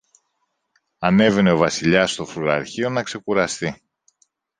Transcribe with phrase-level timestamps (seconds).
[0.99, 3.81] ανέβαινε ο Βασιλιάς στο φρουραρχείο να ξεκουραστεί